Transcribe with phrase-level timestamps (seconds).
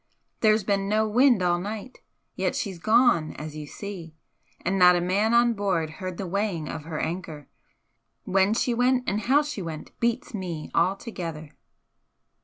[0.39, 1.99] There's been no wind all night
[2.35, 4.15] yet she's gone, as you see
[4.65, 7.47] and not a man on board heard the weighing of her anchor.
[8.23, 11.51] When she went and how she went beats me altogether!"